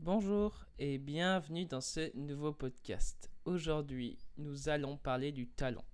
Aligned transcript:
Bonjour 0.00 0.64
et 0.78 0.96
bienvenue 0.96 1.66
dans 1.66 1.80
ce 1.80 2.16
nouveau 2.16 2.52
podcast. 2.52 3.32
Aujourd'hui, 3.44 4.16
nous 4.36 4.68
allons 4.68 4.96
parler 4.96 5.32
du 5.32 5.48
talent. 5.48 5.84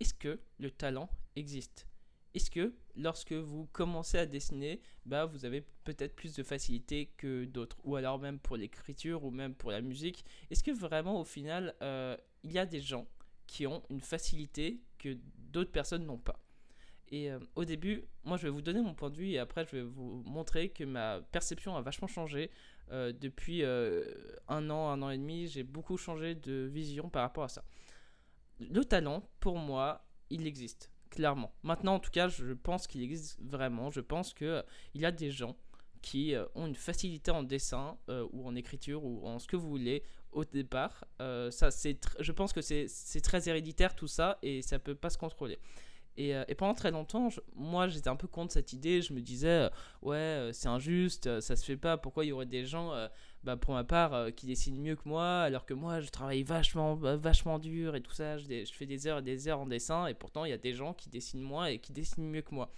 Est-ce 0.00 0.14
que 0.14 0.40
le 0.58 0.68
talent 0.68 1.08
existe? 1.36 1.86
Est-ce 2.34 2.50
que 2.50 2.74
lorsque 2.96 3.32
vous 3.32 3.66
commencez 3.66 4.18
à 4.18 4.26
dessiner, 4.26 4.82
bah, 5.04 5.26
vous 5.26 5.44
avez 5.44 5.60
peut-être 5.84 6.16
plus 6.16 6.34
de 6.34 6.42
facilité 6.42 7.12
que 7.16 7.44
d'autres? 7.44 7.78
Ou 7.84 7.94
alors 7.94 8.18
même 8.18 8.40
pour 8.40 8.56
l'écriture 8.56 9.24
ou 9.24 9.30
même 9.30 9.54
pour 9.54 9.70
la 9.70 9.80
musique 9.80 10.24
Est-ce 10.50 10.64
que 10.64 10.72
vraiment 10.72 11.20
au 11.20 11.24
final, 11.24 11.76
euh, 11.82 12.16
il 12.42 12.50
y 12.50 12.58
a 12.58 12.66
des 12.66 12.80
gens 12.80 13.06
qui 13.46 13.64
ont 13.68 13.84
une 13.90 14.00
facilité 14.00 14.82
que 14.98 15.16
d'autres 15.38 15.70
personnes 15.70 16.04
n'ont 16.04 16.18
pas? 16.18 16.42
Et 17.08 17.30
euh, 17.30 17.38
au 17.54 17.64
début, 17.64 18.04
moi 18.24 18.36
je 18.36 18.44
vais 18.44 18.50
vous 18.50 18.62
donner 18.62 18.80
mon 18.80 18.94
point 18.94 19.10
de 19.10 19.16
vue 19.16 19.30
et 19.30 19.38
après 19.38 19.64
je 19.64 19.76
vais 19.76 19.82
vous 19.82 20.22
montrer 20.26 20.70
que 20.70 20.84
ma 20.84 21.20
perception 21.32 21.76
a 21.76 21.80
vachement 21.80 22.08
changé 22.08 22.50
euh, 22.90 23.12
depuis 23.12 23.62
euh, 23.62 24.04
un 24.48 24.70
an, 24.70 24.90
un 24.90 25.02
an 25.02 25.10
et 25.10 25.18
demi. 25.18 25.46
J'ai 25.46 25.62
beaucoup 25.62 25.96
changé 25.96 26.34
de 26.34 26.68
vision 26.72 27.08
par 27.08 27.22
rapport 27.22 27.44
à 27.44 27.48
ça. 27.48 27.64
Le 28.58 28.84
talent, 28.84 29.22
pour 29.38 29.58
moi, 29.58 30.04
il 30.30 30.46
existe, 30.46 30.90
clairement. 31.10 31.52
Maintenant, 31.62 31.94
en 31.94 32.00
tout 32.00 32.10
cas, 32.10 32.28
je 32.28 32.54
pense 32.54 32.86
qu'il 32.86 33.02
existe 33.02 33.38
vraiment. 33.40 33.90
Je 33.90 34.00
pense 34.00 34.34
qu'il 34.34 34.64
il 34.94 35.00
y 35.00 35.06
a 35.06 35.12
des 35.12 35.30
gens 35.30 35.56
qui 36.02 36.34
ont 36.54 36.66
une 36.66 36.74
facilité 36.74 37.30
en 37.32 37.42
dessin 37.42 37.98
ou 38.32 38.46
en 38.46 38.54
écriture 38.54 39.04
ou 39.04 39.26
en 39.26 39.38
ce 39.38 39.46
que 39.48 39.56
vous 39.56 39.68
voulez 39.68 40.04
au 40.30 40.44
départ. 40.44 41.04
ça, 41.18 41.70
c'est 41.70 41.98
je 42.20 42.32
pense 42.32 42.52
que 42.52 42.60
c'est 42.62 43.20
très 43.22 43.48
héréditaire 43.48 43.94
tout 43.94 44.06
ça 44.06 44.38
et 44.40 44.62
ça 44.62 44.78
peut 44.78 44.94
pas 44.94 45.10
se 45.10 45.18
contrôler. 45.18 45.58
Euh, 46.18 46.44
et, 46.48 46.54
pendant 46.54 46.74
très 46.74 46.90
longtemps, 46.90 47.28
moi 47.54 47.88
j'étais 47.88 48.08
un 48.08 48.16
peu 48.16 48.26
contre 48.28 48.52
cette 48.52 48.72
idée. 48.72 49.02
Je 49.02 49.12
me 49.12 49.20
disais, 49.20 49.48
euh, 49.48 49.68
ouais, 50.02 50.16
euh, 50.16 50.52
c'est 50.52 50.68
injuste, 50.68 51.40
ça 51.40 51.56
se 51.56 51.64
fait 51.64 51.76
pas. 51.76 51.96
Pourquoi 51.96 52.24
il 52.24 52.28
y 52.28 52.32
aurait 52.32 52.46
des 52.46 52.64
gens, 52.64 52.92
bah, 53.44 53.56
pour 53.56 53.74
ma 53.74 53.84
part, 53.84 54.34
qui 54.34 54.46
dessinent 54.46 54.80
mieux 54.80 54.96
que 54.96 55.08
moi, 55.08 55.42
alors 55.42 55.66
que 55.66 55.74
moi 55.74 56.00
je 56.00 56.08
travaille 56.08 56.42
vachement, 56.42 56.94
vachement 56.94 57.58
dur 57.58 57.96
et 57.96 58.00
tout 58.00 58.12
ça. 58.12 58.38
Je, 58.38 58.46
je, 58.46 58.72
fais 58.72 58.86
des 58.86 59.06
heures 59.06 59.18
et 59.18 59.22
des 59.22 59.48
heures 59.48 59.60
en 59.60 59.66
dessin, 59.66 60.06
et 60.06 60.14
pourtant 60.14 60.44
il 60.44 60.50
y 60.50 60.54
a 60.54 60.58
des 60.58 60.72
gens 60.72 60.94
qui 60.94 61.08
dessinent 61.08 61.42
moins 61.42 61.66
et 61.66 61.78
qui 61.78 61.92
dessinent 61.92 62.28
mieux 62.28 62.42
que 62.42 62.54
moi. 62.54 62.70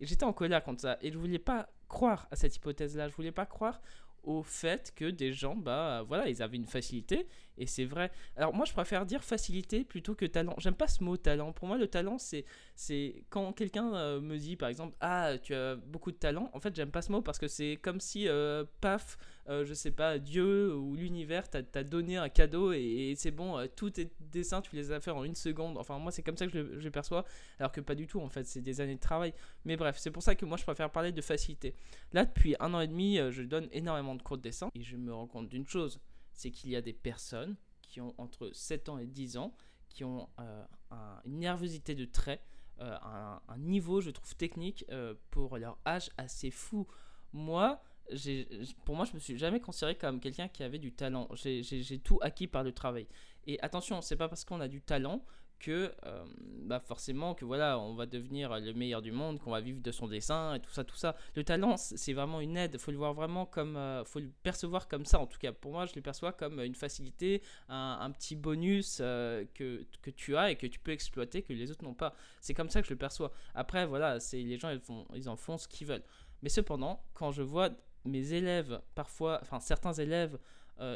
Et 0.00 0.06
j'étais 0.06 0.24
en 0.24 0.32
colère 0.32 0.62
contre 0.62 0.82
ça. 0.82 0.98
Et 1.00 1.10
je 1.10 1.18
voulais 1.18 1.38
pas 1.38 1.68
croire 1.88 2.28
à 2.30 2.36
cette 2.36 2.54
hypothèse-là. 2.56 3.08
Je 3.08 3.14
voulais 3.14 3.32
pas 3.32 3.46
croire 3.46 3.80
au 4.26 4.42
fait 4.42 4.92
que 4.94 5.06
des 5.06 5.32
gens, 5.32 5.56
bah 5.56 6.02
voilà, 6.06 6.28
ils 6.28 6.42
avaient 6.42 6.56
une 6.56 6.66
facilité, 6.66 7.26
et 7.56 7.66
c'est 7.66 7.84
vrai. 7.84 8.10
Alors 8.36 8.52
moi, 8.54 8.66
je 8.66 8.72
préfère 8.72 9.06
dire 9.06 9.24
facilité 9.24 9.84
plutôt 9.84 10.14
que 10.14 10.26
talent. 10.26 10.54
J'aime 10.58 10.74
pas 10.74 10.88
ce 10.88 11.02
mot 11.02 11.16
talent. 11.16 11.52
Pour 11.52 11.68
moi, 11.68 11.78
le 11.78 11.86
talent, 11.86 12.18
c'est 12.18 12.44
c'est 12.74 13.24
quand 13.30 13.52
quelqu'un 13.52 13.94
euh, 13.94 14.20
me 14.20 14.36
dit, 14.36 14.56
par 14.56 14.68
exemple, 14.68 14.96
ah, 15.00 15.32
tu 15.42 15.54
as 15.54 15.76
beaucoup 15.76 16.10
de 16.10 16.16
talent. 16.16 16.50
En 16.52 16.60
fait, 16.60 16.74
j'aime 16.76 16.90
pas 16.90 17.02
ce 17.02 17.12
mot 17.12 17.22
parce 17.22 17.38
que 17.38 17.48
c'est 17.48 17.78
comme 17.80 18.00
si, 18.00 18.28
euh, 18.28 18.64
paf, 18.80 19.16
euh, 19.48 19.64
je 19.64 19.74
sais 19.74 19.90
pas, 19.90 20.18
Dieu 20.18 20.74
ou 20.74 20.94
l'univers 20.96 21.48
t'a 21.48 21.84
donné 21.84 22.16
un 22.16 22.28
cadeau 22.28 22.72
et, 22.72 23.14
c'est 23.16 23.30
bon, 23.30 23.66
tous 23.76 23.90
tes 23.90 24.10
dessins, 24.20 24.60
tu 24.60 24.74
les 24.76 24.92
as 24.92 25.00
fait 25.00 25.10
en 25.10 25.24
une 25.24 25.34
seconde. 25.34 25.78
Enfin, 25.78 25.98
moi, 25.98 26.12
c'est 26.12 26.22
comme 26.22 26.36
ça 26.36 26.46
que 26.46 26.78
je, 26.78 26.88
perçois, 26.88 27.24
alors 27.58 27.72
que 27.72 27.80
pas 27.80 27.94
du 27.94 28.06
tout, 28.06 28.20
en 28.20 28.28
fait, 28.28 28.44
c'est 28.44 28.62
des 28.62 28.80
années 28.80 28.96
de 28.96 29.00
travail. 29.00 29.32
Mais 29.64 29.76
bref, 29.76 29.96
c'est 29.98 30.10
pour 30.10 30.22
ça 30.22 30.34
que 30.34 30.44
moi, 30.44 30.56
je 30.56 30.64
préfère 30.64 30.90
parler 30.90 31.12
de 31.12 31.22
facilité. 31.22 31.74
Là, 32.12 32.24
depuis 32.24 32.56
un 32.60 32.74
an 32.74 32.80
et 32.80 32.88
demi, 32.88 33.18
je 33.30 33.42
donne 33.42 33.68
énormément 33.72 34.14
de 34.14 34.22
cours 34.22 34.36
de 34.36 34.42
dessin 34.42 34.70
et 34.74 34.82
je 34.82 34.96
me 34.96 35.14
rends 35.14 35.26
compte 35.26 35.48
d'une 35.48 35.66
chose, 35.66 36.00
c'est 36.32 36.50
qu'il 36.50 36.70
y 36.70 36.76
a 36.76 36.82
des 36.82 36.92
personnes 36.92 37.56
qui 37.82 38.00
ont 38.00 38.14
entre 38.18 38.50
7 38.52 38.88
ans 38.88 38.98
et 38.98 39.06
10 39.06 39.36
ans, 39.38 39.54
qui 39.88 40.04
ont 40.04 40.28
euh, 40.40 40.64
une 41.24 41.38
nervosité 41.38 41.94
de 41.94 42.04
trait, 42.04 42.42
euh, 42.80 42.94
un, 43.48 43.58
niveau, 43.58 44.00
je 44.00 44.10
trouve, 44.10 44.36
technique 44.36 44.84
euh, 44.90 45.14
pour 45.30 45.56
leur 45.56 45.78
âge 45.86 46.10
assez 46.18 46.50
fou. 46.50 46.86
Moi, 47.32 47.82
pour 48.84 48.94
moi, 48.94 49.04
je 49.04 49.14
me 49.14 49.18
suis 49.18 49.38
jamais 49.38 49.60
considéré 49.60 49.96
comme 49.96 50.20
quelqu'un 50.20 50.48
qui 50.48 50.62
avait 50.62 50.78
du 50.78 50.92
talent. 50.92 51.28
J'ai 51.34 51.98
tout 51.98 52.18
acquis 52.22 52.46
par 52.46 52.62
le 52.62 52.72
travail. 52.72 53.06
Et 53.46 53.60
attention, 53.60 54.00
c'est 54.00 54.16
pas 54.16 54.28
parce 54.28 54.44
qu'on 54.44 54.60
a 54.60 54.68
du 54.68 54.80
talent 54.80 55.24
que 55.58 55.92
euh, 56.04 56.24
bah 56.64 56.80
forcément 56.80 57.34
que 57.34 57.44
voilà 57.44 57.78
on 57.78 57.94
va 57.94 58.06
devenir 58.06 58.58
le 58.60 58.72
meilleur 58.74 59.00
du 59.02 59.12
monde 59.12 59.38
qu'on 59.38 59.50
va 59.50 59.60
vivre 59.60 59.80
de 59.80 59.90
son 59.90 60.06
dessin 60.06 60.54
et 60.54 60.60
tout 60.60 60.70
ça 60.70 60.84
tout 60.84 60.96
ça. 60.96 61.16
Le 61.34 61.44
talent 61.44 61.76
c'est 61.76 62.12
vraiment 62.12 62.40
une 62.40 62.56
aide. 62.56 62.78
Faut 62.78 62.90
le 62.90 62.96
voir 62.96 63.14
vraiment 63.14 63.46
comme 63.46 63.76
euh, 63.76 64.04
faut 64.04 64.20
le 64.20 64.30
percevoir 64.42 64.88
comme 64.88 65.04
ça 65.04 65.18
en 65.18 65.26
tout 65.26 65.38
cas. 65.38 65.52
Pour 65.52 65.72
moi 65.72 65.86
je 65.86 65.94
le 65.94 66.02
perçois 66.02 66.32
comme 66.32 66.60
une 66.60 66.74
facilité 66.74 67.42
un, 67.68 68.10
petit 68.10 68.36
bonus 68.36 68.98
euh, 69.00 69.44
que, 69.54 69.86
que, 70.02 70.10
tu 70.10 70.36
as 70.36 70.50
et 70.50 70.56
que 70.56 70.66
tu 70.66 70.78
peux 70.78 70.92
exploiter 70.92 71.42
que 71.42 71.52
les 71.52 71.70
autres 71.70 71.84
n'ont 71.84 71.94
pas. 71.94 72.14
C'est 72.40 72.54
comme 72.54 72.70
ça 72.70 72.80
que 72.80 72.88
je 72.88 72.92
le 72.92 72.98
perçois. 72.98 73.32
Après 73.54 73.86
voilà 73.86 74.20
c'est 74.20 74.42
les 74.42 74.58
gens 74.58 74.70
ils, 75.14 75.28
en 75.28 75.36
font 75.36 75.58
ce 75.58 75.68
qu'ils 75.68 75.86
veulent. 75.86 76.04
Mais 76.42 76.48
cependant 76.48 77.02
quand 77.14 77.32
je 77.32 77.42
vois 77.42 77.70
mes 78.06 78.32
élèves 78.32 78.80
parfois 78.94 79.38
enfin 79.42 79.60
certains 79.60 79.92
élèves 79.92 80.38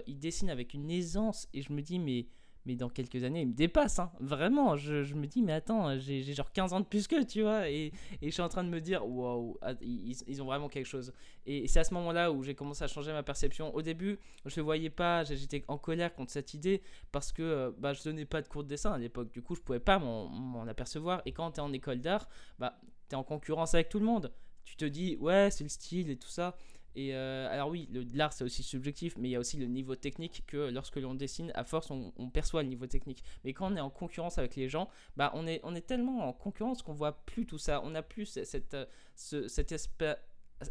ils 0.07 0.19
dessinent 0.19 0.51
avec 0.51 0.75
une 0.75 0.91
aisance 0.91 1.49
et 1.55 1.63
je 1.63 1.73
me 1.73 1.81
dis 1.81 1.99
mais 1.99 2.27
mais 2.67 2.77
dans 2.77 2.89
quelques 2.89 3.25
années, 3.25 3.43
il 3.43 3.49
me 3.49 3.55
dépasse, 3.55 3.99
hein. 3.99 4.13
vraiment. 4.21 4.77
Je, 4.77 5.03
je, 5.03 5.15
me 5.15 5.27
dis, 5.27 5.43
mais 5.43 5.53
attends, 5.53 5.99
j'ai 5.99 6.23
genre 6.23 6.53
15 6.53 6.73
ans 6.73 6.81
de 6.81 6.85
plus 6.85 7.07
que, 7.07 7.23
tu 7.25 7.43
vois, 7.43 7.71
et, 7.71 7.93
et, 8.21 8.27
je 8.27 8.31
suis 8.31 8.43
en 8.43 8.49
train 8.49 8.65
de 8.65 8.69
me 8.69 8.81
dire, 8.81 9.07
waouh, 9.07 9.57
ah, 9.63 9.73
ils, 9.81 10.15
ils, 10.27 10.43
ont 10.43 10.45
vraiment 10.45 10.69
quelque 10.69 10.87
chose. 10.87 11.13
Et 11.47 11.67
c'est 11.69 11.81
à 11.81 11.85
ce 11.85 11.95
moment-là 11.95 12.31
où 12.33 12.43
j'ai 12.43 12.55
commencé 12.55 12.85
à 12.85 12.87
changer 12.87 13.13
ma 13.13 13.23
perception. 13.23 13.75
Au 13.75 13.83
début, 13.83 14.19
je 14.45 14.61
ne 14.61 14.65
voyais 14.65 14.91
pas, 14.91 15.25
j'étais 15.25 15.65
en 15.69 15.79
colère 15.79 16.15
contre 16.15 16.33
cette 16.33 16.53
idée 16.53 16.83
parce 17.13 17.33
que 17.33 17.43
euh, 17.43 17.71
bah, 17.79 17.95
je 17.95 18.03
donnais 18.03 18.27
pas 18.27 18.43
de 18.43 18.49
cours 18.49 18.63
de 18.63 18.69
dessin 18.69 18.93
à 18.93 18.99
l'époque. 18.99 19.33
Du 19.33 19.43
coup, 19.43 19.55
je 19.55 19.61
pouvais 19.61 19.81
pas 19.81 19.99
m'en 19.99 20.67
apercevoir. 20.67 21.23
Et 21.25 21.33
quand 21.33 21.53
tu 21.53 21.61
es 21.61 21.63
en 21.63 21.73
école 21.73 22.01
d'art, 22.01 22.29
bah, 22.59 22.79
tu 23.09 23.15
es 23.15 23.19
en 23.19 23.25
concurrence 23.25 23.75
avec 23.75 23.89
tout 23.89 23.99
le 23.99 24.07
monde. 24.07 24.33
Tu 24.65 24.77
te 24.77 24.85
dis, 24.85 25.17
ouais, 25.17 25.49
c'est 25.51 25.65
le 25.65 25.71
style 25.71 26.11
et 26.11 26.17
tout 26.17 26.29
ça. 26.29 26.57
Et 26.97 27.15
euh, 27.15 27.49
alors 27.51 27.69
oui, 27.69 27.89
l'art 28.13 28.33
c'est 28.33 28.43
aussi 28.43 28.63
subjectif, 28.63 29.17
mais 29.17 29.29
il 29.29 29.33
y 29.33 29.37
a 29.37 29.39
aussi 29.39 29.57
le 29.57 29.67
niveau 29.67 29.95
technique 29.95 30.43
que 30.47 30.71
lorsque 30.71 30.97
l'on 30.97 31.15
dessine, 31.15 31.53
à 31.55 31.65
force 31.65 31.91
on, 31.91 32.31
perçoit 32.31 32.63
le 32.63 32.69
niveau 32.69 32.87
technique. 32.87 33.23
Mais 33.45 33.53
quand 33.53 33.73
on 33.73 33.77
est 33.77 33.81
en 33.81 33.91
concurrence 33.91 34.39
avec 34.39 34.57
les 34.57 34.69
gens, 34.69 34.89
bah 35.17 35.31
on 35.35 35.47
est, 35.47 35.61
on 35.63 35.75
est 35.75 35.87
tellement 35.87 36.29
en 36.29 36.33
concurrence 36.33 36.83
qu'on 36.83 36.95
voit 36.95 37.25
plus 37.25 37.47
tout 37.47 37.59
ça. 37.59 37.81
On 37.85 37.91
n'a 37.91 38.03
plus 38.03 38.27
cette, 38.27 38.77
ce, 39.15 39.47
cet 39.47 39.71
aspect, 39.71 40.17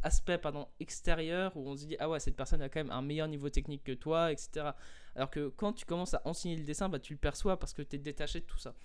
aspect 0.03 0.37
pardon, 0.37 0.67
extérieur 0.81 1.55
où 1.55 1.69
on 1.69 1.77
se 1.77 1.85
dit 1.85 1.95
ah 1.99 2.09
ouais 2.09 2.19
cette 2.19 2.35
personne 2.35 2.61
a 2.61 2.67
quand 2.67 2.81
même 2.81 2.91
un 2.91 3.01
meilleur 3.01 3.29
niveau 3.29 3.49
technique 3.49 3.83
que 3.85 3.93
toi, 3.93 4.31
etc. 4.31 4.71
Alors 5.15 5.29
que 5.29 5.47
quand 5.47 5.71
tu 5.71 5.85
commences 5.85 6.15
à 6.15 6.21
enseigner 6.25 6.57
le 6.57 6.63
dessin, 6.63 6.89
bah 6.89 6.99
tu 6.99 7.13
le 7.13 7.19
perçois 7.19 7.57
parce 7.57 7.73
que 7.73 7.81
tu 7.81 7.95
es 7.95 7.99
détaché 7.99 8.41
de 8.41 8.45
tout 8.45 8.57
ça. 8.57 8.75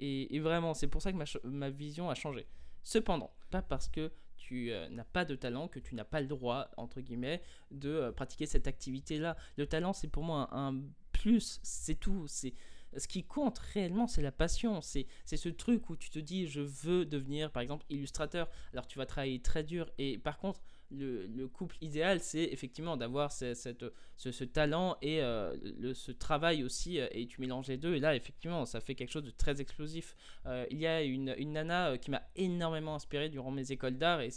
Et, 0.00 0.34
et 0.34 0.40
vraiment, 0.40 0.74
c'est 0.74 0.88
pour 0.88 1.02
ça 1.02 1.12
que 1.12 1.16
ma, 1.16 1.24
ma 1.44 1.70
vision 1.70 2.10
a 2.10 2.14
changé. 2.14 2.46
Cependant, 2.82 3.30
pas 3.50 3.62
parce 3.62 3.88
que 3.88 4.10
tu 4.40 4.72
euh, 4.72 4.88
n'as 4.88 5.04
pas 5.04 5.24
de 5.24 5.36
talent, 5.36 5.68
que 5.68 5.78
tu 5.78 5.94
n'as 5.94 6.04
pas 6.04 6.20
le 6.20 6.26
droit, 6.26 6.70
entre 6.76 7.00
guillemets, 7.00 7.42
de 7.70 7.90
euh, 7.90 8.12
pratiquer 8.12 8.46
cette 8.46 8.66
activité-là. 8.66 9.36
Le 9.56 9.66
talent, 9.66 9.92
c'est 9.92 10.08
pour 10.08 10.24
moi 10.24 10.48
un, 10.52 10.80
plus, 11.12 11.60
c'est 11.62 11.94
tout. 11.94 12.26
C'est 12.26 12.54
ce 12.96 13.06
qui 13.06 13.22
compte 13.22 13.58
réellement, 13.58 14.06
c'est 14.08 14.22
la 14.22 14.32
passion. 14.32 14.80
C'est 14.80 15.06
ce 15.24 15.48
truc 15.50 15.90
où 15.90 15.96
tu 15.96 16.10
te 16.10 16.18
dis, 16.18 16.46
je 16.46 16.62
veux 16.62 17.04
devenir, 17.04 17.52
par 17.52 17.62
exemple, 17.62 17.84
illustrateur. 17.90 18.48
Alors 18.72 18.86
tu 18.86 18.98
vas 18.98 19.06
travailler 19.06 19.40
très 19.40 19.62
dur. 19.62 19.90
Et 19.98 20.18
par 20.18 20.38
contre, 20.38 20.60
le, 20.90 21.46
couple 21.48 21.76
idéal, 21.80 22.20
c'est 22.20 22.44
effectivement 22.44 22.96
d'avoir 22.96 23.32
ce, 23.32 23.54
ce, 23.54 24.44
talent 24.44 24.96
et 25.02 25.22
euh, 25.22 25.56
le, 25.78 25.94
ce 25.94 26.12
travail 26.12 26.64
aussi, 26.64 27.00
euh, 27.00 27.06
et 27.12 27.26
tu 27.26 27.40
mélanges 27.40 27.68
les 27.68 27.76
deux, 27.76 27.94
et 27.94 28.00
là, 28.00 28.14
effectivement, 28.14 28.64
ça 28.66 28.80
fait 28.80 28.94
quelque 28.94 29.10
chose 29.10 29.24
de 29.24 29.30
très 29.30 29.60
explosif. 29.60 30.16
Euh, 30.46 30.66
il 30.70 30.78
y 30.78 30.86
a 30.86 31.02
une, 31.02 31.34
une 31.38 31.52
nana 31.52 31.96
qui 31.98 32.10
m'a 32.10 32.22
énormément 32.36 32.94
inspiré 32.94 33.28
durant 33.28 33.50
mes 33.50 33.72
écoles 33.72 33.96
d'art, 33.96 34.20
et, 34.20 34.30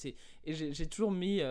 et 0.45 0.53
j'ai 0.53 0.87
toujours 0.87 1.11
mis 1.11 1.41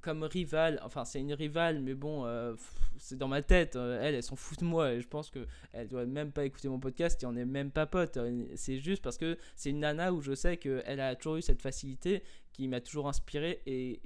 comme 0.00 0.22
rivale, 0.24 0.80
enfin 0.84 1.04
c'est 1.04 1.20
une 1.20 1.32
rivale, 1.32 1.80
mais 1.80 1.94
bon, 1.94 2.24
euh, 2.26 2.54
c'est 2.98 3.16
dans 3.16 3.28
ma 3.28 3.42
tête. 3.42 3.76
Euh, 3.76 4.00
elle, 4.02 4.14
elle 4.14 4.22
s'en 4.22 4.36
fout 4.36 4.58
de 4.60 4.64
moi 4.64 4.92
et 4.92 5.00
je 5.00 5.08
pense 5.08 5.30
que 5.30 5.46
elle 5.72 5.88
doit 5.88 6.06
même 6.06 6.32
pas 6.32 6.44
écouter 6.44 6.68
mon 6.68 6.80
podcast 6.80 7.22
et 7.22 7.26
on 7.26 7.36
est 7.36 7.44
même 7.44 7.70
pas 7.70 7.86
potes. 7.86 8.16
Euh, 8.16 8.44
c'est 8.56 8.78
juste 8.78 9.02
parce 9.02 9.18
que 9.18 9.38
c'est 9.56 9.70
une 9.70 9.80
nana 9.80 10.12
où 10.12 10.20
je 10.20 10.34
sais 10.34 10.56
qu'elle 10.56 11.00
a 11.00 11.14
toujours 11.16 11.36
eu 11.36 11.42
cette 11.42 11.62
facilité 11.62 12.22
qui 12.52 12.66
m'a 12.68 12.80
toujours 12.80 13.08
inspiré 13.08 13.62
et, 13.66 14.00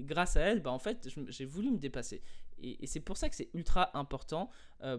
grâce 0.00 0.36
à 0.36 0.40
elle, 0.40 0.60
bah 0.60 0.72
en 0.72 0.78
fait, 0.78 1.08
j'ai 1.28 1.44
voulu 1.44 1.70
me 1.70 1.78
dépasser. 1.78 2.20
Et, 2.62 2.86
c'est 2.86 3.00
pour 3.00 3.16
ça 3.16 3.28
que 3.28 3.36
c'est 3.36 3.50
ultra 3.54 3.96
important 3.96 4.50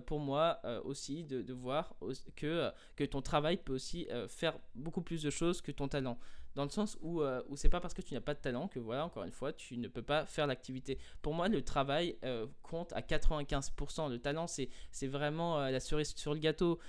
pour 0.05 0.19
moi 0.19 0.59
aussi 0.83 1.23
de, 1.23 1.53
voir 1.53 1.95
que, 2.35 2.71
que 2.95 3.03
ton 3.03 3.21
travail 3.21 3.57
peut 3.57 3.73
aussi 3.73 4.07
faire 4.27 4.57
beaucoup 4.75 5.01
plus 5.01 5.23
de 5.23 5.29
choses 5.29 5.61
que 5.61 5.71
ton 5.71 5.87
talent. 5.87 6.17
Dans 6.57 6.63
le 6.63 6.71
sens 6.71 6.97
où, 7.01 7.21
euh, 7.21 7.43
où 7.49 7.55
c'est 7.55 7.69
pas 7.69 7.79
parce 7.79 7.93
que 7.93 8.01
tu 8.01 8.15
n'as 8.15 8.19
pas 8.19 8.33
de 8.33 8.39
talent 8.39 8.67
que 8.67 8.79
voilà 8.79 9.05
encore 9.05 9.23
une 9.23 9.31
fois 9.31 9.53
tu 9.53 9.77
ne 9.77 9.87
peux 9.87 10.01
pas 10.01 10.25
faire 10.25 10.47
l'activité. 10.47 10.97
Pour 11.21 11.35
moi 11.35 11.49
le 11.49 11.61
travail 11.61 12.17
euh, 12.23 12.47
compte 12.63 12.91
à 12.93 13.01
95% 13.01 14.09
le 14.09 14.17
talent. 14.17 14.47
C'est 14.47 15.07
vraiment 15.07 15.59
euh, 15.59 15.69
la 15.69 15.79
cerise 15.79 16.15
sur 16.15 16.33
le 16.33 16.39
gâteau. 16.39 16.79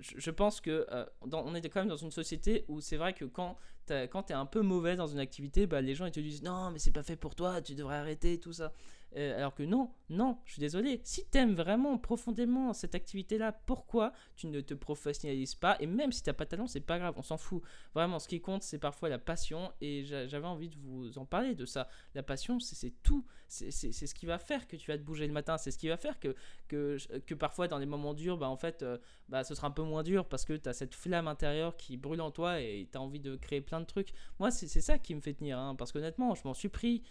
Je, 0.00 0.30
pense 0.30 0.60
que 0.60 0.86
on 1.20 1.54
est 1.54 1.68
quand 1.68 1.80
même 1.80 1.88
dans 1.88 1.96
une 1.96 2.10
société 2.10 2.64
où 2.66 2.80
c'est 2.80 2.96
vrai 2.96 3.12
que 3.12 3.24
quand 3.24 3.56
tu 3.86 3.92
es 3.92 4.32
un 4.32 4.46
peu 4.46 4.62
mauvais 4.62 4.94
dans 4.94 5.08
une 5.08 5.18
activité 5.18 5.66
bah, 5.66 5.80
les 5.80 5.96
gens 5.96 6.06
ils 6.06 6.12
te 6.12 6.20
disent 6.20 6.44
non 6.44 6.70
mais 6.70 6.78
c'est 6.78 6.92
pas 6.92 7.02
fait 7.02 7.16
pour 7.16 7.34
toi 7.34 7.60
tu 7.60 7.74
devrais 7.74 7.96
arrêter 7.96 8.38
tout 8.38 8.52
ça 8.52 8.72
Euh, 9.16 9.36
alors 9.36 9.54
que 9.54 9.62
non, 9.62 9.90
non, 10.08 10.38
je 10.44 10.52
suis 10.52 10.60
désolé. 10.60 11.00
Si 11.04 11.26
t'aimes 11.26 11.54
vraiment 11.54 11.98
profondément 11.98 12.72
cette 12.72 12.94
activité-là, 12.94 13.52
pourquoi 13.52 14.12
tu 14.36 14.46
ne 14.46 14.60
te 14.60 14.74
professionnalises 14.74 15.54
pas? 15.54 15.76
Et 15.80 15.86
même 15.86 16.12
si 16.12 16.22
t'as 16.22 16.32
pas 16.32 16.44
de 16.44 16.50
talent, 16.50 16.66
c'est 16.66 16.80
pas 16.80 16.98
grave, 16.98 17.14
on 17.16 17.22
s'en 17.22 17.36
fout. 17.36 17.62
Vraiment, 17.94 18.18
ce 18.18 18.28
qui 18.28 18.40
compte, 18.40 18.62
c'est 18.62 18.78
parfois 18.78 19.08
la 19.08 19.18
passion. 19.18 19.72
Et 19.80 20.04
j'avais 20.04 20.46
envie 20.46 20.68
de 20.68 20.76
vous 20.78 21.18
en 21.18 21.26
parler 21.26 21.54
de 21.54 21.66
ça. 21.66 21.88
La 22.14 22.22
passion, 22.22 22.58
c'est 22.60 22.94
tout. 23.02 23.24
C'est 23.48 23.70
ce 23.70 24.14
qui 24.14 24.24
va 24.24 24.38
faire 24.38 24.66
que 24.66 24.76
tu 24.76 24.90
vas 24.90 24.96
te 24.96 25.02
bouger 25.02 25.26
le 25.26 25.32
matin. 25.32 25.58
C'est 25.58 25.70
ce 25.70 25.78
qui 25.78 25.88
va 25.88 25.98
faire 25.98 26.18
que, 26.18 26.34
que, 26.68 26.96
que 27.18 27.34
parfois, 27.34 27.68
dans 27.68 27.78
les 27.78 27.86
moments 27.86 28.14
durs, 28.14 28.38
bah, 28.38 28.48
en 28.48 28.56
fait, 28.56 28.82
euh, 28.82 28.96
bah, 29.28 29.44
ce 29.44 29.54
sera 29.54 29.66
un 29.66 29.72
peu 29.72 29.82
moins 29.82 30.02
dur 30.02 30.26
parce 30.26 30.46
que 30.46 30.54
tu 30.54 30.68
as 30.68 30.72
cette 30.72 30.94
flamme 30.94 31.28
intérieure 31.28 31.76
qui 31.76 31.98
brûle 31.98 32.22
en 32.22 32.30
toi 32.30 32.60
et 32.60 32.88
tu 32.90 32.96
as 32.96 33.00
envie 33.00 33.20
de 33.20 33.36
créer 33.36 33.60
plein 33.60 33.80
de 33.80 33.86
trucs. 33.86 34.14
Moi, 34.38 34.50
c'est 34.50 34.80
ça 34.80 34.98
qui 34.98 35.14
me 35.14 35.20
fait 35.20 35.34
tenir. 35.34 35.58
Hein, 35.58 35.74
parce 35.74 35.92
qu'honnêtement, 35.92 36.34
je 36.34 36.42
m'en 36.44 36.54
suis 36.54 36.70
pris 36.70 37.02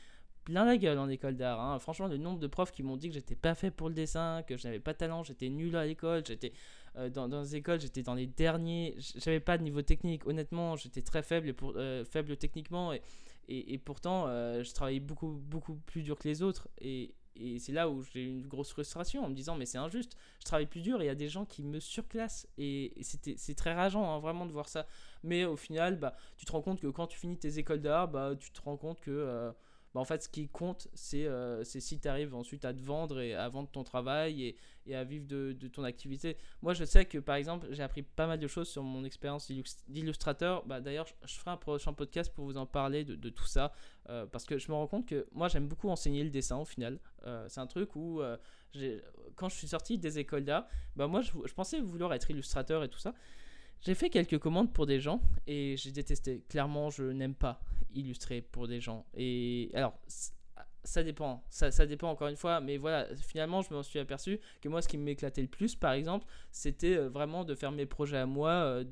plein 0.43 0.65
la 0.65 0.77
gueule 0.77 0.97
en 0.97 1.09
école 1.09 1.35
d'art. 1.35 1.59
Hein. 1.59 1.79
Franchement, 1.79 2.07
le 2.07 2.17
nombre 2.17 2.39
de 2.39 2.47
profs 2.47 2.71
qui 2.71 2.83
m'ont 2.83 2.97
dit 2.97 3.09
que 3.09 3.13
j'étais 3.13 3.35
pas 3.35 3.55
fait 3.55 3.71
pour 3.71 3.89
le 3.89 3.95
dessin, 3.95 4.43
que 4.47 4.57
je 4.57 4.67
n'avais 4.67 4.79
pas 4.79 4.93
de 4.93 4.97
talent, 4.97 5.23
j'étais 5.23 5.49
nul 5.49 5.75
à 5.75 5.85
l'école, 5.85 6.23
j'étais 6.25 6.53
euh, 6.97 7.09
dans, 7.09 7.27
dans, 7.27 7.41
les 7.41 7.55
écoles, 7.55 7.79
j'étais 7.79 8.03
dans 8.03 8.15
les 8.15 8.27
derniers, 8.27 8.95
j'avais 9.15 9.39
pas 9.39 9.57
de 9.57 9.63
niveau 9.63 9.81
technique. 9.81 10.25
Honnêtement, 10.27 10.75
j'étais 10.75 11.01
très 11.01 11.23
faible, 11.23 11.53
euh, 11.75 12.03
faible 12.05 12.35
techniquement 12.37 12.93
et, 13.47 13.77
pourtant, 13.79 14.27
euh, 14.27 14.63
je 14.63 14.73
travaillais 14.73 15.01
beaucoup, 15.01 15.41
beaucoup 15.43 15.75
plus 15.75 16.03
dur 16.03 16.17
que 16.17 16.27
les 16.27 16.41
autres. 16.41 16.69
Et, 16.79 17.13
c'est 17.59 17.71
là 17.71 17.89
où 17.89 18.03
j'ai 18.03 18.23
eu 18.23 18.27
une 18.27 18.45
grosse 18.45 18.71
frustration 18.71 19.23
en 19.23 19.29
me 19.29 19.33
disant 19.33 19.55
mais 19.55 19.65
c'est 19.65 19.77
injuste, 19.77 20.15
je 20.39 20.45
travaille 20.45 20.67
plus 20.67 20.81
dur 20.81 21.01
et 21.01 21.05
il 21.05 21.07
y 21.07 21.09
a 21.09 21.15
des 21.15 21.29
gens 21.29 21.45
qui 21.45 21.63
me 21.63 21.79
surclassent 21.79 22.45
et, 22.57 22.93
c'est 23.01 23.55
très 23.55 23.73
rageant 23.73 24.03
hein, 24.13 24.19
vraiment 24.19 24.45
de 24.45 24.51
voir 24.51 24.67
ça. 24.67 24.85
Mais 25.23 25.45
au 25.45 25.55
final, 25.55 25.97
bah, 25.97 26.13
tu 26.37 26.45
te 26.45 26.51
rends 26.51 26.61
compte 26.61 26.81
que 26.81 26.87
quand 26.87 27.07
tu 27.07 27.17
finis 27.17 27.37
tes 27.37 27.57
écoles 27.57 27.81
d'art, 27.81 28.09
bah, 28.09 28.35
tu 28.37 28.51
te 28.51 28.61
rends 28.61 28.77
compte 28.77 28.99
que 28.99 29.53
bah, 29.93 29.99
en 29.99 30.05
fait, 30.05 30.23
ce 30.23 30.29
qui 30.29 30.47
compte, 30.47 30.87
c'est 30.93 31.25
euh, 31.25 31.63
si 31.63 31.99
tu 31.99 32.07
arrives 32.07 32.33
ensuite 32.33 32.63
à 32.63 32.73
te 32.73 32.81
vendre 32.81 33.19
et 33.19 33.33
à 33.33 33.49
vendre 33.49 33.69
ton 33.69 33.83
travail 33.83 34.55
et, 34.87 34.95
à 34.95 35.03
vivre 35.03 35.27
de, 35.27 35.53
ton 35.67 35.83
activité. 35.83 36.37
Moi, 36.61 36.73
je 36.73 36.85
sais 36.85 37.05
que 37.05 37.17
par 37.17 37.35
exemple, 37.35 37.67
j'ai 37.71 37.83
appris 37.83 38.01
pas 38.01 38.25
mal 38.25 38.39
de 38.39 38.47
choses 38.47 38.67
sur 38.69 38.83
mon 38.83 39.03
expérience 39.03 39.51
d'illustrateur. 39.87 40.65
Bah, 40.65 40.79
D'ailleurs, 40.81 41.07
je, 41.25 41.35
ferai 41.35 41.51
un 41.51 41.57
prochain 41.57 41.93
podcast 41.93 42.33
pour 42.33 42.45
vous 42.45 42.57
en 42.57 42.65
parler 42.65 43.03
de, 43.03 43.29
tout 43.29 43.45
ça 43.45 43.73
euh, 44.09 44.25
parce 44.25 44.45
que 44.45 44.57
je 44.57 44.69
me 44.69 44.75
rends 44.75 44.87
compte 44.87 45.05
que 45.05 45.27
moi, 45.31 45.49
j'aime 45.49 45.67
beaucoup 45.67 45.89
enseigner 45.89 46.23
le 46.23 46.29
dessin 46.29 46.57
au 46.57 46.65
final. 46.65 46.99
Euh, 47.25 47.45
c'est 47.47 47.59
un 47.59 47.67
truc 47.67 47.95
où, 47.95 48.21
quand 49.35 49.49
je 49.49 49.55
suis 49.55 49.67
sorti 49.67 49.97
des 49.97 50.19
écoles 50.19 50.45
d'art, 50.45 50.67
bah, 50.95 51.07
moi, 51.07 51.21
je 51.21 51.53
pensais 51.53 51.79
vouloir 51.81 52.13
être 52.13 52.31
illustrateur 52.31 52.83
et 52.83 52.89
tout 52.89 52.99
ça. 52.99 53.13
J'ai 53.81 53.95
fait 53.95 54.09
quelques 54.09 54.37
commandes 54.37 54.71
pour 54.73 54.85
des 54.85 54.99
gens 54.99 55.21
et 55.47 55.75
j'ai 55.77 55.91
détesté. 55.91 56.43
Clairement, 56.49 56.89
je 56.89 57.03
n'aime 57.03 57.35
pas 57.35 57.59
illustrer 57.93 58.41
pour 58.41 58.67
des 58.67 58.79
gens. 58.79 59.05
Et 59.15 59.71
alors, 59.73 59.97
ça 60.83 61.03
dépend, 61.03 61.43
ça, 61.49 61.85
dépend 61.85 62.09
encore 62.09 62.27
une 62.27 62.35
fois, 62.35 62.59
mais 62.59 62.77
voilà, 62.77 63.07
finalement, 63.15 63.61
je 63.61 63.73
me 63.73 63.83
suis 63.83 63.99
aperçu 63.99 64.39
que 64.61 64.69
moi, 64.69 64.81
ce 64.81 64.87
qui 64.87 64.97
m'éclatait 64.97 65.41
le 65.41 65.47
plus, 65.47 65.75
par 65.75 65.93
exemple, 65.93 66.25
c'était 66.51 66.95
euh, 66.95 67.09
vraiment 67.09 67.43
de 67.43 67.53
faire 67.55 67.71
mes 67.71 67.85
projets 67.85 68.17
à 68.17 68.25
moi, 68.25 68.51
euh, 68.51 68.83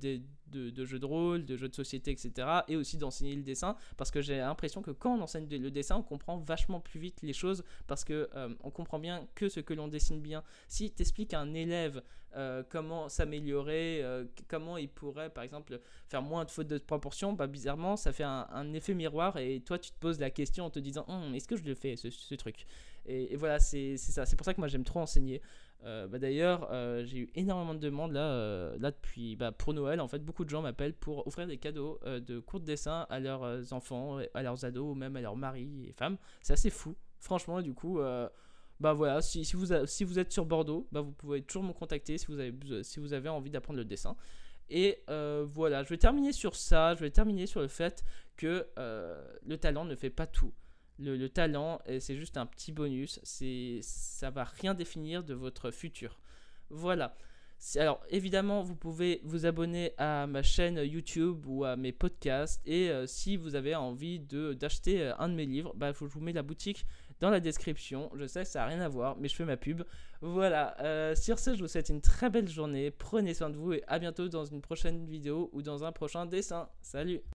de, 0.49 0.85
jeux 0.85 0.99
de 0.99 1.05
rôle, 1.05 1.45
de 1.45 1.55
jeux 1.55 1.69
de 1.69 1.75
société, 1.75 2.11
etc. 2.11 2.47
Et 2.67 2.75
aussi 2.75 2.97
d'enseigner 2.97 3.35
le 3.35 3.43
dessin, 3.43 3.75
parce 3.97 4.11
que 4.11 4.21
j'ai 4.21 4.37
l'impression 4.37 4.81
que 4.81 4.91
quand 4.91 5.17
on 5.17 5.21
enseigne 5.21 5.47
le 5.49 5.71
dessin, 5.71 5.97
on 5.97 6.03
comprend 6.03 6.37
vachement 6.37 6.79
plus 6.79 6.99
vite 6.99 7.21
les 7.21 7.33
choses, 7.33 7.63
parce 7.87 8.03
que 8.03 8.29
euh, 8.35 8.49
on 8.63 8.71
comprend 8.71 8.99
bien 8.99 9.27
que 9.35 9.49
ce 9.49 9.59
que 9.59 9.73
l'on 9.73 9.87
dessine 9.87 10.21
bien. 10.21 10.43
Si 10.67 10.91
tu 10.91 11.01
expliques 11.01 11.33
à 11.33 11.39
un 11.39 11.53
élève 11.53 12.01
euh, 12.35 12.61
comment 12.69 13.09
s'améliorer, 13.09 14.01
euh, 14.03 14.25
comment 14.47 14.77
il 14.77 14.89
pourrait, 14.89 15.31
par 15.31 15.43
exemple, 15.43 15.79
faire 16.07 16.21
moins 16.21 16.45
de 16.45 16.51
fautes 16.51 16.67
de 16.67 16.77
proportion, 16.77 17.33
bah, 17.33 17.47
bizarrement, 17.47 17.95
ça 17.97 18.11
fait 18.11 18.23
un, 18.23 18.73
effet 18.73 18.93
miroir, 18.93 19.37
et 19.37 19.61
toi, 19.61 19.79
tu 19.79 19.91
te 19.91 19.99
poses 19.99 20.19
la 20.19 20.29
question 20.29 20.65
en 20.65 20.69
te 20.69 20.79
disant, 20.79 21.05
hum, 21.07 21.33
est-ce 21.33 21.47
que 21.47 21.55
je 21.55 21.63
le 21.63 21.73
fais, 21.73 21.95
ce, 21.95 22.35
truc? 22.35 22.67
Et, 23.05 23.33
et, 23.33 23.35
voilà, 23.35 23.59
c'est 23.59 23.97
ça. 23.97 24.25
C'est 24.25 24.35
pour 24.35 24.45
ça 24.45 24.53
que 24.53 24.61
moi, 24.61 24.67
j'aime 24.67 24.83
trop 24.83 24.99
enseigner. 24.99 25.41
Euh, 25.85 26.07
bah, 26.07 26.19
d'ailleurs, 26.19 26.67
euh, 26.71 27.05
j'ai 27.05 27.19
eu 27.19 27.29
énormément 27.35 27.73
de 27.73 27.79
demandes 27.79 28.11
là, 28.11 28.31
euh, 28.31 28.77
là 28.79 28.91
depuis 28.91 29.35
bah, 29.35 29.51
pour 29.51 29.73
Noël. 29.73 30.01
En 30.01 30.07
fait, 30.07 30.19
beaucoup 30.19 30.43
de 30.43 30.49
gens 30.49 30.61
m'appellent 30.61 30.93
pour 30.93 31.25
offrir 31.25 31.47
des 31.47 31.57
cadeaux 31.57 31.99
de 32.05 32.39
cours 32.39 32.59
de 32.59 32.65
dessin 32.65 33.05
à 33.09 33.19
leurs 33.19 33.73
enfants, 33.73 34.19
à 34.33 34.43
leurs 34.43 34.65
ados 34.65 34.91
ou 34.91 34.95
même 34.95 35.15
à 35.15 35.21
leurs 35.21 35.35
maris 35.35 35.87
et 35.87 35.93
femmes. 35.93 36.17
C'est 36.41 36.53
assez 36.53 36.69
fou, 36.69 36.95
franchement. 37.19 37.61
du 37.61 37.73
coup, 37.73 37.99
bah 38.79 38.93
voilà, 38.93 39.21
si, 39.21 39.43
vous 39.53 39.73
êtes 39.73 40.31
sur 40.31 40.45
Bordeaux, 40.45 40.87
bah, 40.91 41.01
vous 41.01 41.11
pouvez 41.11 41.41
toujours 41.41 41.63
me 41.63 41.73
contacter 41.73 42.17
si 42.17 42.27
vous 42.27 42.39
avez, 42.39 42.53
si 42.83 42.99
vous 42.99 43.13
avez 43.13 43.29
envie 43.29 43.49
d'apprendre 43.49 43.77
le 43.77 43.85
dessin. 43.85 44.15
Et 44.69 45.03
voilà, 45.07 45.83
je 45.83 45.89
vais 45.89 45.97
terminer 45.97 46.33
sur 46.33 46.55
ça. 46.55 46.95
Je 46.95 47.01
vais 47.01 47.11
terminer 47.11 47.45
sur 47.45 47.61
le 47.61 47.67
fait 47.67 48.03
que 48.35 48.67
le 48.77 49.57
talent 49.57 49.85
ne 49.85 49.95
fait 49.95 50.09
pas 50.09 50.27
tout. 50.27 50.53
Le, 50.99 51.27
talent, 51.29 51.81
c'est 51.99 52.15
juste 52.15 52.37
un 52.37 52.45
petit 52.45 52.71
bonus. 52.71 53.19
Ça 53.23 54.29
va 54.29 54.43
rien 54.43 54.73
définir 54.73 55.23
de 55.23 55.33
votre 55.33 55.71
futur. 55.71 56.19
Voilà. 56.69 57.15
Alors 57.75 58.01
évidemment, 58.09 58.63
vous 58.63 58.75
pouvez 58.75 59.21
vous 59.23 59.45
abonner 59.45 59.93
à 59.97 60.27
ma 60.27 60.41
chaîne 60.41 60.77
YouTube 60.77 61.45
ou 61.45 61.65
à 61.65 61.75
mes 61.75 61.91
podcasts. 61.91 62.61
Et 62.65 62.89
euh, 62.89 63.05
si 63.05 63.37
vous 63.37 63.55
avez 63.55 63.75
envie 63.75 64.19
de, 64.19 64.53
d'acheter 64.53 65.01
euh, 65.01 65.13
un 65.19 65.27
de 65.27 65.33
mes 65.33 65.45
livres, 65.45 65.73
bah, 65.75 65.91
je 65.91 66.05
vous 66.05 66.21
mets 66.21 66.31
la 66.31 66.41
boutique 66.41 66.85
dans 67.19 67.29
la 67.29 67.41
description. 67.41 68.09
Je 68.15 68.27
sais, 68.27 68.45
ça 68.45 68.59
n'a 68.59 68.65
rien 68.67 68.79
à 68.79 68.87
voir, 68.87 69.17
mais 69.17 69.27
je 69.27 69.35
fais 69.35 69.45
ma 69.45 69.57
pub. 69.57 69.83
Voilà. 70.21 70.79
Euh, 70.79 71.15
sur 71.15 71.37
ce, 71.37 71.53
je 71.53 71.61
vous 71.61 71.67
souhaite 71.67 71.89
une 71.89 72.01
très 72.01 72.29
belle 72.29 72.47
journée. 72.47 72.91
Prenez 72.91 73.33
soin 73.33 73.49
de 73.49 73.57
vous 73.57 73.73
et 73.73 73.83
à 73.87 73.99
bientôt 73.99 74.29
dans 74.29 74.45
une 74.45 74.61
prochaine 74.61 75.05
vidéo 75.05 75.49
ou 75.51 75.61
dans 75.61 75.83
un 75.83 75.91
prochain 75.91 76.25
dessin. 76.25 76.69
Salut 76.81 77.21